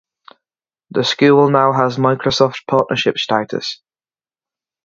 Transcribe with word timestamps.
The 0.89 1.03
school 1.03 1.51
now 1.51 1.73
has 1.73 1.97
Microsoft 1.97 2.65
partnership 2.67 3.19
status. 3.19 3.83